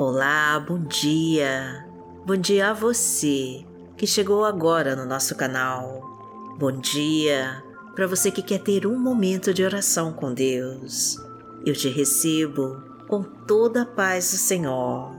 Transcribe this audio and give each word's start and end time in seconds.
Olá, 0.00 0.60
bom 0.60 0.78
dia. 0.78 1.84
Bom 2.24 2.36
dia 2.36 2.70
a 2.70 2.72
você 2.72 3.66
que 3.96 4.06
chegou 4.06 4.44
agora 4.44 4.94
no 4.94 5.04
nosso 5.04 5.34
canal. 5.34 6.56
Bom 6.56 6.70
dia 6.70 7.64
para 7.96 8.06
você 8.06 8.30
que 8.30 8.40
quer 8.40 8.60
ter 8.60 8.86
um 8.86 8.96
momento 8.96 9.52
de 9.52 9.64
oração 9.64 10.12
com 10.12 10.32
Deus. 10.32 11.16
Eu 11.66 11.74
te 11.74 11.88
recebo 11.88 12.80
com 13.08 13.24
toda 13.24 13.82
a 13.82 13.86
paz 13.86 14.30
do 14.30 14.36
Senhor. 14.36 15.10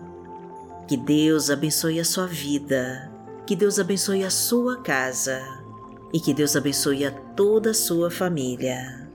Que 0.88 0.96
Deus 0.96 1.50
abençoe 1.50 2.00
a 2.00 2.06
sua 2.06 2.26
vida, 2.26 3.12
que 3.46 3.58
Deus 3.58 3.80
abençoe 3.80 4.24
a 4.24 4.30
sua 4.30 4.78
casa 4.78 5.42
e 6.14 6.22
que 6.22 6.34
Deus 6.34 6.56
abençoe 6.56 7.06
a 7.06 7.12
toda 7.12 7.72
a 7.72 7.74
sua 7.74 8.10
família. 8.10 9.10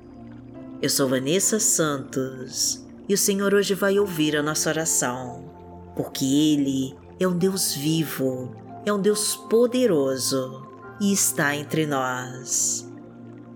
Eu 0.82 0.90
sou 0.90 1.08
Vanessa 1.08 1.58
Santos 1.58 2.83
e 3.08 3.14
o 3.14 3.18
Senhor 3.18 3.54
hoje 3.54 3.74
vai 3.74 3.98
ouvir 3.98 4.36
a 4.36 4.42
nossa 4.42 4.68
oração 4.70 5.54
porque 5.94 6.24
Ele 6.24 6.96
é 7.18 7.26
um 7.26 7.36
Deus 7.36 7.74
vivo, 7.74 8.54
é 8.84 8.92
um 8.92 9.00
Deus 9.00 9.36
poderoso 9.36 10.66
e 11.00 11.12
está 11.12 11.54
entre 11.54 11.86
nós. 11.86 12.90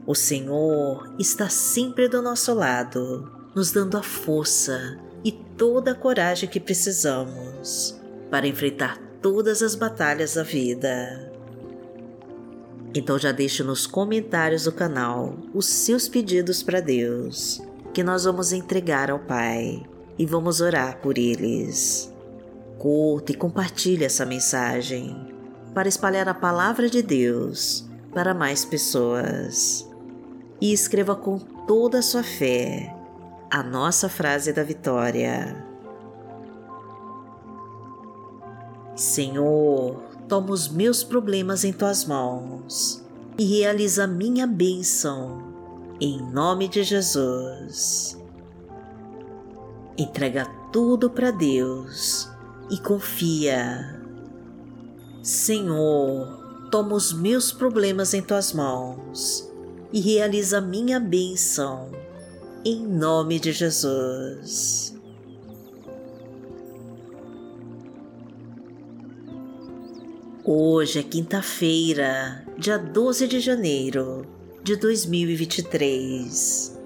O 0.06 0.14
Senhor 0.14 1.14
está 1.18 1.48
sempre 1.48 2.08
do 2.08 2.22
nosso 2.22 2.54
lado, 2.54 3.30
nos 3.54 3.72
dando 3.72 3.96
a 3.96 4.02
força 4.02 4.98
e 5.24 5.32
toda 5.32 5.92
a 5.92 5.94
coragem 5.94 6.48
que 6.48 6.60
precisamos 6.60 7.98
para 8.30 8.46
enfrentar 8.46 8.98
todas 9.20 9.62
as 9.62 9.74
batalhas 9.74 10.34
da 10.34 10.42
vida. 10.42 11.32
Então 12.94 13.18
já 13.18 13.32
deixe 13.32 13.62
nos 13.62 13.86
comentários 13.86 14.64
do 14.64 14.72
canal 14.72 15.36
os 15.52 15.66
seus 15.66 16.08
pedidos 16.08 16.62
para 16.62 16.80
Deus, 16.80 17.60
que 17.98 18.04
nós 18.04 18.22
vamos 18.22 18.52
entregar 18.52 19.10
ao 19.10 19.18
Pai 19.18 19.82
e 20.16 20.24
vamos 20.24 20.60
orar 20.60 20.98
por 20.98 21.18
eles 21.18 22.14
curta 22.78 23.32
e 23.32 23.34
compartilhe 23.34 24.04
essa 24.04 24.24
mensagem 24.24 25.34
para 25.74 25.88
espalhar 25.88 26.28
a 26.28 26.32
palavra 26.32 26.88
de 26.88 27.02
Deus 27.02 27.84
para 28.14 28.32
mais 28.32 28.64
pessoas. 28.64 29.84
E 30.60 30.72
escreva 30.72 31.16
com 31.16 31.40
toda 31.40 31.98
a 31.98 32.02
sua 32.02 32.22
fé 32.22 32.94
a 33.50 33.64
nossa 33.64 34.08
frase 34.08 34.52
da 34.52 34.62
vitória. 34.62 35.66
Senhor, 38.94 39.96
toma 40.28 40.52
os 40.52 40.68
meus 40.68 41.02
problemas 41.02 41.64
em 41.64 41.72
tuas 41.72 42.04
mãos 42.04 43.04
e 43.36 43.44
realiza 43.44 44.04
a 44.04 44.06
minha 44.06 44.46
bênção, 44.46 45.47
em 46.00 46.22
nome 46.22 46.68
de 46.68 46.82
Jesus. 46.82 48.16
Entrega 49.96 50.46
tudo 50.72 51.10
para 51.10 51.30
Deus 51.30 52.28
e 52.70 52.78
confia. 52.78 54.00
Senhor, 55.22 56.68
toma 56.70 56.94
os 56.94 57.12
meus 57.12 57.50
problemas 57.50 58.14
em 58.14 58.22
tuas 58.22 58.52
mãos 58.52 59.50
e 59.92 60.00
realiza 60.00 60.60
minha 60.60 61.00
bênção, 61.00 61.90
em 62.64 62.86
nome 62.86 63.40
de 63.40 63.50
Jesus. 63.50 64.94
Hoje 70.44 71.00
é 71.00 71.02
quinta-feira, 71.02 72.46
dia 72.56 72.78
12 72.78 73.26
de 73.26 73.40
janeiro 73.40 74.37
de 74.68 74.76
2023 74.76 76.78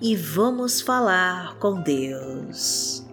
e 0.00 0.16
vamos 0.16 0.80
falar 0.80 1.58
com 1.58 1.82
Deus. 1.82 3.04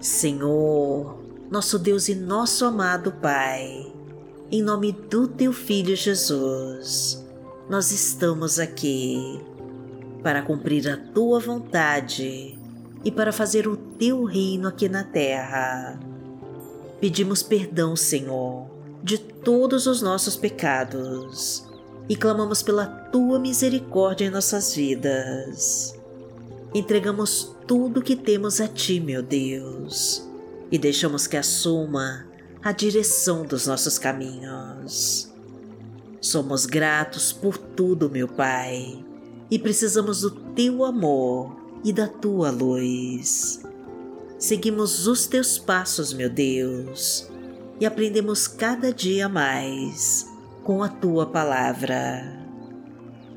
Senhor, 0.00 1.22
nosso 1.48 1.78
Deus 1.78 2.08
e 2.08 2.16
nosso 2.16 2.64
amado 2.64 3.12
Pai, 3.12 3.86
em 4.50 4.60
nome 4.60 4.90
do 4.90 5.28
Teu 5.28 5.52
Filho 5.52 5.94
Jesus, 5.94 7.24
nós 7.70 7.92
estamos 7.92 8.58
aqui 8.58 9.40
para 10.20 10.42
cumprir 10.42 10.90
a 10.90 10.96
Tua 10.96 11.38
vontade 11.38 12.58
e 13.04 13.12
para 13.12 13.30
fazer 13.30 13.68
o 13.68 13.76
Teu 13.76 14.24
reino 14.24 14.66
aqui 14.66 14.88
na 14.88 15.04
terra. 15.04 16.00
Pedimos 17.00 17.40
perdão, 17.40 17.94
Senhor, 17.94 18.77
de 19.02 19.18
todos 19.18 19.86
os 19.86 20.02
nossos 20.02 20.36
pecados 20.36 21.64
e 22.08 22.16
clamamos 22.16 22.62
pela 22.62 22.86
Tua 22.86 23.38
misericórdia 23.38 24.26
em 24.26 24.30
nossas 24.30 24.74
vidas. 24.74 25.98
Entregamos 26.74 27.54
tudo 27.66 28.02
que 28.02 28.16
temos 28.16 28.60
a 28.60 28.68
Ti, 28.68 29.00
meu 29.00 29.22
Deus, 29.22 30.26
e 30.70 30.78
deixamos 30.78 31.26
que 31.26 31.36
assuma 31.36 32.26
a 32.62 32.72
direção 32.72 33.44
dos 33.44 33.66
nossos 33.66 33.98
caminhos. 33.98 35.32
Somos 36.20 36.66
gratos 36.66 37.32
por 37.32 37.56
tudo, 37.56 38.10
meu 38.10 38.26
Pai, 38.26 39.04
e 39.50 39.58
precisamos 39.58 40.22
do 40.22 40.30
Teu 40.30 40.84
amor 40.84 41.56
e 41.84 41.92
da 41.92 42.08
Tua 42.08 42.50
luz. 42.50 43.62
Seguimos 44.38 45.06
os 45.06 45.26
Teus 45.26 45.58
passos, 45.58 46.12
meu 46.12 46.28
Deus, 46.28 47.27
e 47.80 47.86
aprendemos 47.86 48.46
cada 48.46 48.92
dia 48.92 49.28
mais 49.28 50.26
com 50.64 50.82
a 50.82 50.88
Tua 50.88 51.26
palavra. 51.26 52.36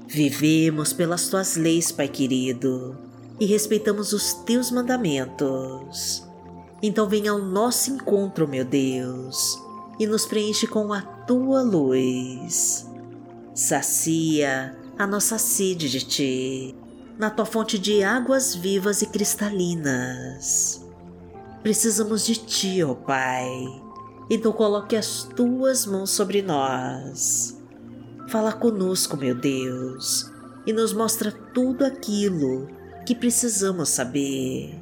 Vivemos 0.08 0.94
pelas 0.94 1.30
Tuas 1.30 1.56
leis, 1.56 1.92
Pai 1.92 2.08
querido 2.08 3.12
e 3.42 3.46
respeitamos 3.48 4.14
os 4.14 4.34
teus 4.34 4.70
mandamentos. 4.70 6.24
Então 6.80 7.10
venha 7.10 7.32
ao 7.32 7.40
nosso 7.40 7.90
encontro, 7.90 8.48
meu 8.48 8.64
Deus, 8.64 9.60
e 10.00 10.06
nos 10.06 10.28
preenche 10.28 10.68
com 10.68 10.94
a 10.94 11.02
tua 11.02 11.64
luz. 11.64 12.88
Sacia 13.56 14.78
a 14.96 15.08
nossa 15.08 15.40
sede 15.40 15.90
de 15.90 16.06
ti, 16.06 16.76
na 17.18 17.32
tua 17.32 17.46
fonte 17.46 17.80
de 17.80 18.04
águas 18.04 18.54
vivas 18.54 19.02
e 19.02 19.08
cristalinas. 19.08 20.86
Precisamos 21.64 22.24
de 22.24 22.36
ti, 22.36 22.84
ó 22.84 22.94
Pai, 22.94 23.82
então 24.30 24.52
coloque 24.52 24.96
as 24.96 25.24
tuas 25.24 25.86
mãos 25.86 26.12
sobre 26.12 26.42
nós. 26.42 27.58
Fala 28.30 28.54
conosco, 28.54 29.18
meu 29.18 29.36
Deus, 29.36 30.32
e 30.66 30.72
nos 30.72 30.94
mostra 30.94 31.32
tudo 31.32 31.84
aquilo 31.84 32.68
que 33.06 33.14
precisamos 33.14 33.90
saber. 33.90 34.80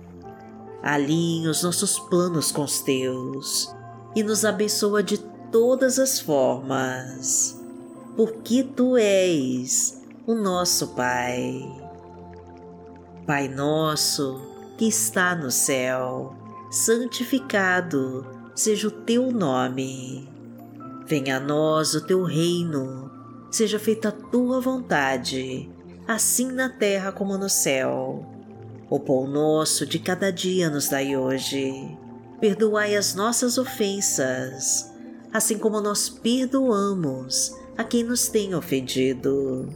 Alinhe 0.84 1.48
os 1.48 1.64
nossos 1.64 2.00
planos 2.00 2.52
com 2.52 2.64
os 2.64 2.80
teus 2.82 3.74
e 4.16 4.24
nos 4.24 4.46
abençoa 4.46 5.02
de 5.02 5.18
todas 5.52 6.00
as 6.00 6.20
formas, 6.20 7.60
porque 8.16 8.64
tu 8.64 8.98
és 8.98 10.02
o 10.28 10.36
nosso 10.36 10.90
Pai. 10.90 11.60
Pai 13.26 13.48
nosso 13.48 14.42
que 14.78 14.88
está 14.88 15.36
no 15.36 15.52
céu, 15.52 16.36
santificado 16.72 18.39
seja 18.59 18.90
o 18.90 18.92
teu 18.92 19.31
nome. 19.31 20.28
Venha 21.08 21.38
a 21.38 21.40
nós 21.40 21.94
o 21.94 22.06
teu 22.06 22.24
reino, 22.24 23.09
seja 23.50 23.80
feita 23.80 24.09
a 24.09 24.12
tua 24.12 24.59
vontade 24.59 25.70
assim 26.06 26.52
na 26.52 26.68
terra 26.68 27.12
como 27.12 27.38
no 27.38 27.48
céu. 27.48 28.25
O 28.90 29.00
pão 29.00 29.28
nosso 29.28 29.86
de 29.86 30.00
cada 30.00 30.31
dia 30.31 30.68
nos 30.68 30.90
dai 30.90 31.16
hoje. 31.16 31.98
Perdoai 32.42 32.96
as 32.96 33.13
nossas 33.13 33.60
ofensas, 33.60 34.92
assim 35.31 35.57
como 35.57 35.80
nós 35.80 36.10
perdoamos 36.10 37.56
a 37.78 37.84
quem 37.84 38.04
nos 38.04 38.28
tem 38.28 38.56
ofendido. 38.56 39.69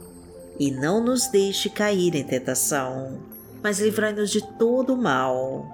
E 0.58 0.72
não 0.72 1.02
nos 1.02 1.28
deixe 1.28 1.70
cair 1.70 2.16
em 2.16 2.24
tentação, 2.24 3.20
mas 3.62 3.78
livrai-nos 3.78 4.30
de 4.30 4.42
todo 4.58 4.94
o 4.94 5.00
mal, 5.00 5.64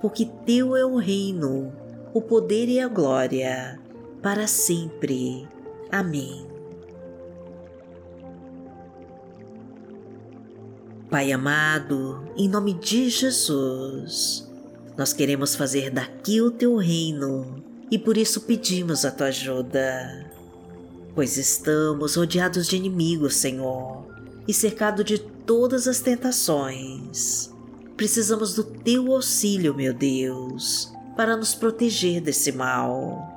porque 0.00 0.28
Teu 0.46 0.74
é 0.74 0.84
o 0.84 0.96
reino, 0.96 1.72
o 2.12 2.22
poder 2.22 2.68
e 2.68 2.80
a 2.80 2.88
glória, 2.88 3.78
para 4.22 4.46
sempre. 4.46 5.46
Amém. 5.90 6.46
Pai 11.10 11.32
amado, 11.32 12.22
em 12.36 12.48
nome 12.48 12.74
de 12.74 13.08
Jesus, 13.08 14.46
nós 14.96 15.12
queremos 15.12 15.54
fazer 15.54 15.90
daqui 15.90 16.40
o 16.42 16.50
teu 16.50 16.76
reino 16.76 17.64
e 17.90 17.98
por 17.98 18.18
isso 18.18 18.42
pedimos 18.42 19.06
a 19.06 19.10
tua 19.10 19.28
ajuda. 19.28 20.30
Pois 21.14 21.38
estamos 21.38 22.14
rodeados 22.16 22.66
de 22.66 22.76
inimigos, 22.76 23.36
Senhor, 23.36 24.06
e 24.46 24.52
cercados 24.52 25.04
de 25.06 25.18
todas 25.18 25.88
as 25.88 26.00
tentações. 26.00 27.50
Precisamos 27.96 28.54
do 28.54 28.62
teu 28.62 29.10
auxílio, 29.12 29.74
meu 29.74 29.94
Deus, 29.94 30.92
para 31.18 31.36
nos 31.36 31.52
proteger 31.52 32.20
desse 32.20 32.52
mal. 32.52 33.28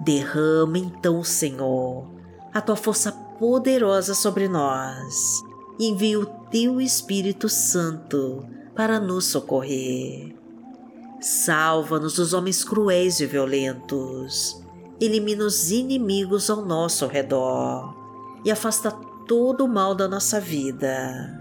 Derrama 0.00 0.76
então, 0.76 1.22
Senhor, 1.22 2.10
a 2.52 2.60
tua 2.60 2.74
força 2.74 3.12
poderosa 3.12 4.12
sobre 4.12 4.48
nós 4.48 5.40
e 5.78 5.86
envia 5.86 6.18
o 6.18 6.26
teu 6.26 6.80
Espírito 6.80 7.48
Santo 7.48 8.44
para 8.74 8.98
nos 8.98 9.26
socorrer. 9.26 10.34
Salva-nos 11.20 12.14
dos 12.14 12.32
homens 12.32 12.64
cruéis 12.64 13.20
e 13.20 13.26
violentos. 13.26 14.60
Elimina 15.00 15.44
os 15.44 15.70
inimigos 15.70 16.50
ao 16.50 16.66
nosso 16.66 17.06
redor 17.06 17.94
e 18.44 18.50
afasta 18.50 18.90
todo 19.28 19.64
o 19.64 19.68
mal 19.68 19.94
da 19.94 20.08
nossa 20.08 20.40
vida. 20.40 21.40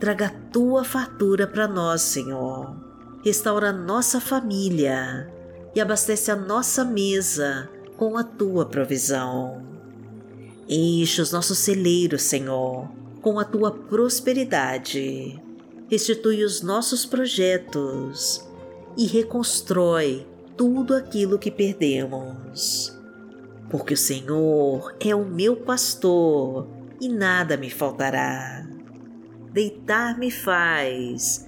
Traga 0.00 0.28
a 0.28 0.50
tua 0.50 0.82
fartura 0.82 1.46
para 1.46 1.68
nós, 1.68 2.00
Senhor. 2.00 2.87
Restaura 3.24 3.72
nossa 3.72 4.20
família 4.20 5.28
e 5.74 5.80
abastece 5.80 6.30
a 6.30 6.36
nossa 6.36 6.84
mesa 6.84 7.68
com 7.96 8.16
a 8.16 8.22
tua 8.22 8.64
provisão. 8.64 9.60
Enche 10.68 11.20
os 11.20 11.32
nossos 11.32 11.58
celeiros, 11.58 12.22
Senhor, 12.22 12.88
com 13.20 13.40
a 13.40 13.44
tua 13.44 13.72
prosperidade. 13.72 15.40
Restitui 15.90 16.44
os 16.44 16.62
nossos 16.62 17.04
projetos 17.04 18.46
e 18.96 19.06
reconstrói 19.06 20.24
tudo 20.56 20.94
aquilo 20.94 21.38
que 21.38 21.50
perdemos. 21.50 22.96
Porque 23.68 23.94
o 23.94 23.98
Senhor 23.98 24.94
é 25.00 25.14
o 25.14 25.24
meu 25.24 25.56
pastor 25.56 26.68
e 27.00 27.08
nada 27.08 27.56
me 27.56 27.68
faltará. 27.68 28.64
Deitar-me 29.52 30.30
faz 30.30 31.47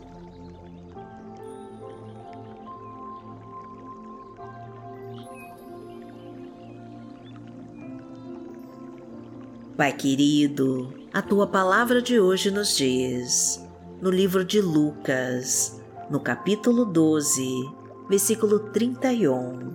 Pai 9.81 9.93
querido, 9.93 10.93
a 11.11 11.23
tua 11.23 11.47
palavra 11.47 12.03
de 12.03 12.19
hoje 12.19 12.51
nos 12.51 12.77
diz, 12.77 13.59
no 13.99 14.11
livro 14.11 14.45
de 14.45 14.61
Lucas, 14.61 15.81
no 16.07 16.19
capítulo 16.19 16.85
12, 16.85 17.67
versículo 18.07 18.59
31. 18.59 19.73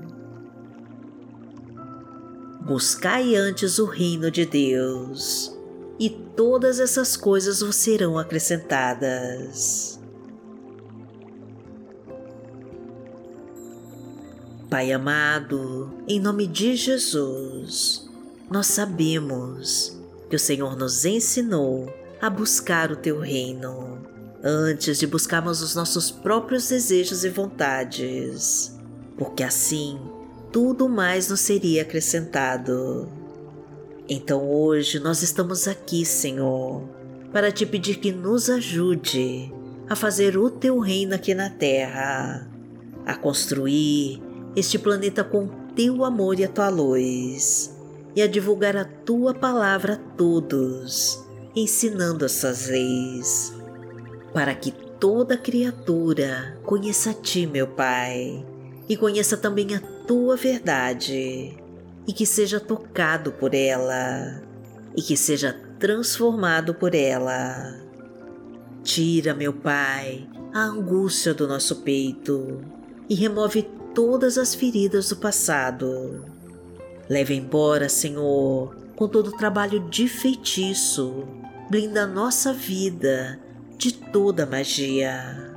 Buscai 2.65 3.35
antes 3.35 3.81
o 3.81 3.85
reino 3.85 4.31
de 4.31 4.47
Deus, 4.47 5.59
e 5.99 6.09
todas 6.09 6.79
essas 6.79 7.17
coisas 7.17 7.61
vos 7.61 7.75
serão 7.75 8.17
acrescentadas. 8.17 9.99
Pai 14.71 14.93
amado, 14.93 15.91
em 16.07 16.21
nome 16.21 16.47
de 16.47 16.77
Jesus, 16.77 18.09
nós 18.49 18.69
sabemos 18.69 19.96
que 20.29 20.37
o 20.37 20.39
Senhor 20.39 20.77
nos 20.77 21.05
ensinou 21.05 21.93
a 22.21 22.29
buscar 22.31 22.91
o 22.91 22.97
teu 22.97 23.21
reino 23.21 23.99
antes 24.43 24.99
de 24.99 25.07
buscarmos 25.07 25.61
os 25.63 25.75
nossos 25.75 26.11
próprios 26.11 26.69
desejos 26.69 27.25
e 27.25 27.29
vontades, 27.29 28.77
porque 29.17 29.43
assim 29.43 29.99
tudo 30.53 30.89
mais 30.89 31.29
nos 31.29 31.41
seria 31.41 31.83
acrescentado. 31.83 33.09
Então 34.09 34.49
hoje 34.49 34.99
nós 34.99 35.23
estamos 35.23 35.69
aqui, 35.69 36.05
Senhor, 36.05 36.83
para 37.33 37.53
te 37.53 37.67
pedir 37.67 37.97
que 37.97 38.13
nos 38.13 38.49
ajude 38.49 39.53
a 39.89 39.95
fazer 39.95 40.37
o 40.39 40.49
teu 40.51 40.79
reino 40.79 41.15
aqui 41.15 41.35
na 41.35 41.51
terra, 41.51 42.49
a 43.05 43.15
construir 43.15 44.23
este 44.55 44.79
planeta 44.79 45.23
com 45.23 45.49
teu 45.75 46.05
amor 46.05 46.41
e 46.41 46.45
a 46.45 46.49
tua 46.49 46.69
luz, 46.69 47.76
e 48.17 48.23
a 48.23 48.27
divulgar 48.27 48.77
a 48.77 48.85
tua 48.85 49.35
palavra 49.35 49.93
a 49.93 50.17
todos, 50.17 51.25
ensinando 51.55 52.25
essas 52.25 52.69
leis 52.69 53.55
para 54.37 54.55
que 54.55 54.71
toda 54.71 55.35
criatura 55.35 56.59
conheça 56.63 57.09
a 57.09 57.15
Ti, 57.15 57.47
meu 57.47 57.67
Pai, 57.67 58.45
e 58.87 58.95
conheça 58.95 59.35
também 59.35 59.75
a 59.75 59.81
Tua 60.07 60.37
verdade, 60.37 61.57
e 62.07 62.13
que 62.13 62.27
seja 62.27 62.61
tocado 62.61 63.33
por 63.33 63.55
ela, 63.55 64.43
e 64.95 65.01
que 65.01 65.17
seja 65.17 65.59
transformado 65.79 66.75
por 66.75 66.95
ela. 66.95 67.81
Tira, 68.83 69.33
meu 69.33 69.55
Pai, 69.55 70.29
a 70.53 70.65
angústia 70.65 71.33
do 71.33 71.49
nosso 71.49 71.77
peito 71.77 72.61
e 73.09 73.15
remove 73.15 73.63
todas 73.95 74.37
as 74.37 74.55
feridas 74.55 75.09
do 75.09 75.17
passado. 75.17 76.27
Leva 77.09 77.33
embora, 77.33 77.89
Senhor, 77.89 78.75
com 78.97 79.07
todo 79.07 79.29
o 79.29 79.37
trabalho 79.37 79.89
de 79.89 80.09
feitiço, 80.09 81.25
blinda 81.71 82.03
a 82.03 82.07
nossa 82.07 82.53
vida 82.53 83.39
de 83.79 83.93
toda 83.93 84.47
magia. 84.47 85.55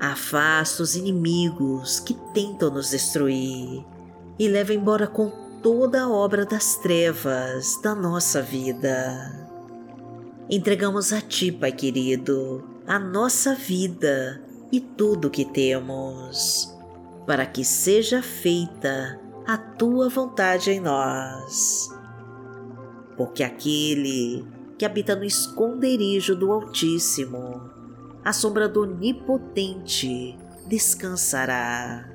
Afasta 0.00 0.82
os 0.82 0.96
inimigos 0.96 2.00
que 2.00 2.14
tentam 2.32 2.70
nos 2.70 2.90
destruir 2.90 3.84
e 4.38 4.48
leva 4.48 4.72
embora 4.72 5.06
com 5.06 5.30
toda 5.62 6.02
a 6.02 6.10
obra 6.10 6.46
das 6.46 6.76
trevas 6.76 7.78
da 7.82 7.94
nossa 7.94 8.40
vida. 8.40 9.48
Entregamos 10.48 11.12
a 11.12 11.20
Ti, 11.20 11.52
Pai 11.52 11.70
querido, 11.70 12.64
a 12.86 12.98
nossa 12.98 13.54
vida 13.54 14.42
e 14.72 14.80
tudo 14.80 15.28
o 15.28 15.30
que 15.30 15.44
temos, 15.44 16.74
para 17.26 17.44
que 17.44 17.64
seja 17.64 18.22
feita 18.22 19.20
a 19.46 19.56
Tua 19.56 20.08
vontade 20.08 20.70
em 20.70 20.80
nós. 20.80 21.88
Porque 23.16 23.42
aquele 23.42 24.44
que 24.78 24.84
habita 24.84 25.14
no 25.14 25.24
esconderijo 25.24 26.34
do 26.34 26.52
Altíssimo, 26.52 27.60
à 28.24 28.32
sombra 28.32 28.68
do 28.68 28.82
Onipotente 28.82 30.38
descansará. 30.66 32.08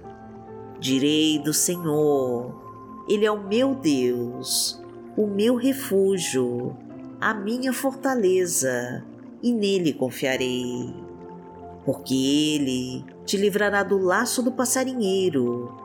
Direi 0.80 1.40
do 1.40 1.54
Senhor, 1.54 3.06
Ele 3.08 3.26
é 3.26 3.32
o 3.32 3.44
meu 3.44 3.76
Deus, 3.76 4.82
o 5.18 5.28
meu 5.28 5.56
refúgio, 5.56 6.76
a 7.20 7.34
minha 7.34 7.72
fortaleza, 7.74 9.04
e 9.42 9.52
nele 9.52 9.94
confiarei. 9.94 10.94
Porque 11.86 12.16
Ele 12.16 13.06
te 13.26 13.38
livrará 13.38 13.84
do 13.84 13.98
laço 13.98 14.42
do 14.42 14.52
passarinheiro 14.52 15.85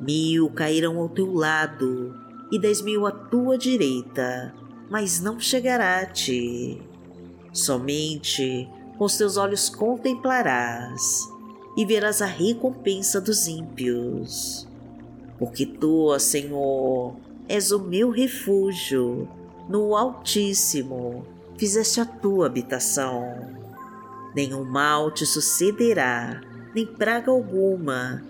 Mil 0.00 0.48
cairão 0.50 0.98
ao 0.98 1.08
teu 1.08 1.32
lado 1.32 2.14
e 2.50 2.58
dez 2.58 2.80
mil 2.80 3.06
à 3.06 3.10
tua 3.10 3.58
direita, 3.58 4.54
mas 4.90 5.20
não 5.20 5.38
chegará 5.38 6.00
a 6.00 6.06
ti. 6.06 6.80
Somente 7.52 8.68
com 8.96 9.04
os 9.04 9.16
teus 9.16 9.36
olhos 9.36 9.68
contemplarás 9.68 11.28
e 11.76 11.84
verás 11.84 12.22
a 12.22 12.26
recompensa 12.26 13.20
dos 13.20 13.46
ímpios. 13.46 14.66
Porque 15.38 15.66
tu, 15.66 16.18
Senhor, 16.18 17.14
és 17.48 17.70
o 17.70 17.78
meu 17.78 18.10
refúgio, 18.10 19.28
no 19.68 19.96
Altíssimo 19.96 21.24
fizeste 21.56 22.00
a 22.00 22.06
tua 22.06 22.46
habitação. 22.46 23.50
Nenhum 24.34 24.64
mal 24.64 25.10
te 25.10 25.26
sucederá, 25.26 26.40
nem 26.74 26.86
praga 26.86 27.30
alguma 27.30 28.29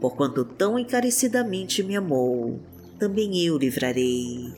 Porquanto 0.00 0.44
tão 0.44 0.78
encarecidamente 0.78 1.82
me 1.82 1.96
amou, 1.96 2.60
também 2.98 3.44
eu 3.44 3.58
livrarei. 3.58 4.52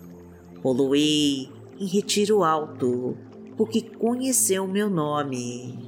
Poloei 0.62 1.48
em 1.78 1.86
retiro 1.86 2.44
alto, 2.44 3.16
porque 3.56 3.80
conheceu 3.80 4.66
meu 4.66 4.90
nome. 4.90 5.78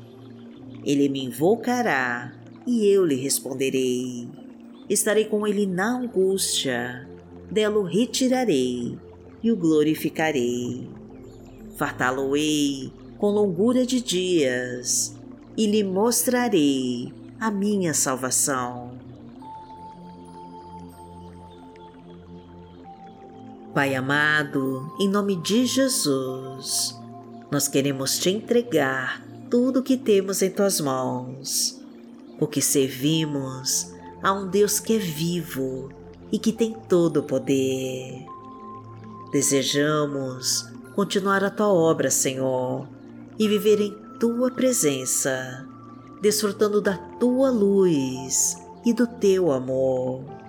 Ele 0.85 1.09
me 1.09 1.25
invocará 1.25 2.33
e 2.67 2.87
eu 2.87 3.05
lhe 3.05 3.15
responderei. 3.15 4.29
Estarei 4.89 5.27
com 5.27 5.47
ele 5.47 5.67
na 5.67 5.99
angústia, 5.99 7.09
dela 7.51 7.79
o 7.79 7.83
retirarei 7.83 8.99
e 9.43 9.53
o 9.53 9.57
glorificarei. 9.57 10.89
Fartá-lo-ei 11.77 12.93
com 13.19 13.31
longura 13.31 13.85
de 13.85 14.01
dias 14.01 15.15
e 15.57 15.67
lhe 15.67 15.85
mostrarei 15.85 17.13
a 17.39 17.51
minha 17.51 17.95
salvação. 17.95 19.02
Pai 23.75 23.95
amado, 23.95 24.93
em 25.00 25.09
nome 25.09 25.35
de 25.35 25.64
Jesus, 25.64 26.95
nós 27.50 27.69
queremos 27.69 28.19
te 28.19 28.29
entregar 28.29 29.26
tudo 29.49 29.81
o 29.81 29.83
que 29.83 29.97
temos 29.97 30.43
em 30.43 30.50
tuas 30.50 30.79
mãos, 30.79 31.81
porque 32.38 32.61
servimos 32.61 33.91
a 34.23 34.31
um 34.31 34.47
Deus 34.47 34.79
que 34.79 34.97
é 34.97 34.99
vivo 34.99 35.88
e 36.31 36.38
que 36.38 36.52
tem 36.52 36.76
todo 36.87 37.21
o 37.21 37.23
poder. 37.23 38.26
Desejamos 39.33 40.71
continuar 40.95 41.43
a 41.43 41.49
tua 41.49 41.73
obra, 41.73 42.11
Senhor, 42.11 42.87
e 43.38 43.49
viver 43.49 43.81
em 43.81 43.97
tua 44.21 44.50
presença, 44.50 45.67
desfrutando 46.21 46.83
da 46.83 46.99
tua 47.19 47.49
luz 47.49 48.55
e 48.85 48.93
do 48.93 49.07
teu 49.07 49.50
amor. 49.50 50.42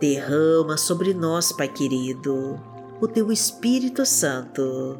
Derrama 0.00 0.78
sobre 0.78 1.12
nós, 1.12 1.52
Pai 1.52 1.68
querido, 1.68 2.58
o 3.02 3.06
teu 3.06 3.30
Espírito 3.30 4.06
Santo 4.06 4.98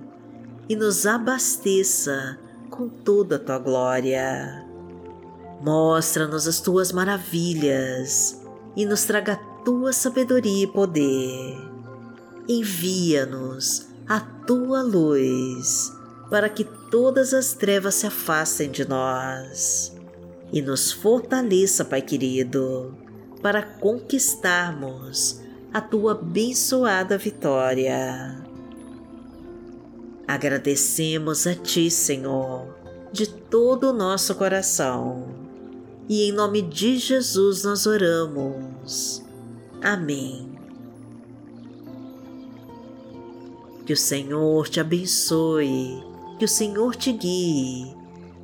e 0.69 0.77
nos 0.77 1.07
abasteça 1.07 2.39
com 2.69 2.87
toda 2.87 3.37
a 3.37 3.39
tua 3.39 3.59
glória. 3.59 4.63
Mostra-nos 5.63 6.47
as 6.47 6.61
tuas 6.61 6.93
maravilhas 6.93 8.43
e 8.77 8.85
nos 8.85 9.05
traga 9.05 9.33
a 9.33 9.65
tua 9.65 9.91
sabedoria 9.95 10.65
e 10.65 10.67
poder. 10.67 11.57
Envia-nos 12.47 13.87
a 14.07 14.21
tua 14.21 14.83
luz 14.83 15.91
para 16.29 16.51
que 16.51 16.65
todas 16.91 17.33
as 17.33 17.55
trevas 17.55 17.95
se 17.95 18.07
afastem 18.07 18.71
de 18.71 18.87
nós 18.87 19.97
e 20.53 20.61
nos 20.61 20.93
fortaleça, 20.93 21.87
Pai 21.87 22.03
querido 22.03 23.00
para 23.43 23.63
conquistarmos 23.63 25.41
a 25.73 25.81
tua 25.81 26.13
abençoada 26.13 27.17
vitória. 27.17 28.43
Agradecemos 30.27 31.47
a 31.47 31.55
Ti, 31.55 31.91
Senhor, 31.91 32.67
de 33.13 33.27
todo 33.27 33.91
o 33.91 33.93
nosso 33.93 34.35
coração 34.35 35.41
e 36.09 36.29
em 36.29 36.33
nome 36.33 36.61
de 36.61 36.99
Jesus 36.99 37.65
nós 37.65 37.87
oramos. 37.87 39.25
Amém. 39.83 40.59
Que 43.87 43.93
o 43.93 43.97
Senhor 43.97 44.69
te 44.69 44.81
abençoe, 44.81 46.03
que 46.39 46.45
o 46.45 46.49
Senhor 46.49 46.95
te 46.97 47.13
guie 47.13 47.95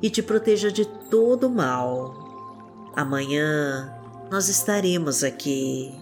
e 0.01 0.09
te 0.09 0.21
proteja 0.21 0.71
de 0.71 0.85
todo 0.85 1.49
mal. 1.49 2.91
Amanhã 2.95 3.96
nós 4.29 4.49
estaremos 4.49 5.23
aqui, 5.23 5.93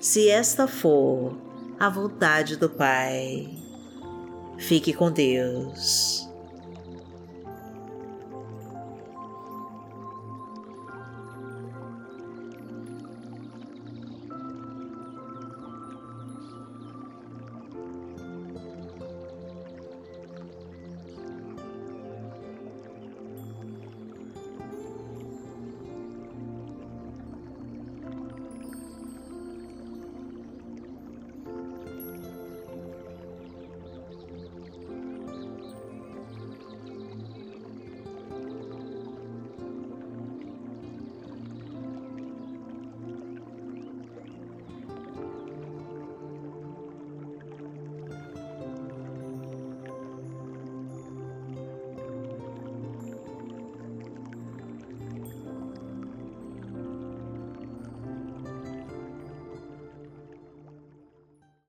se 0.00 0.28
esta 0.28 0.66
for 0.66 1.36
a 1.78 1.88
vontade 1.88 2.56
do 2.56 2.68
Pai. 2.68 3.48
Fique 4.58 4.92
com 4.92 5.10
Deus. 5.10 6.31